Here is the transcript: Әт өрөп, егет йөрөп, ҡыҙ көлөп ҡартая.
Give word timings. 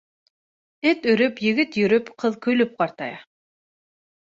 Әт 0.93 1.05
өрөп, 1.13 1.43
егет 1.49 1.79
йөрөп, 1.83 2.13
ҡыҙ 2.25 2.41
көлөп 2.49 2.77
ҡартая. 2.83 3.17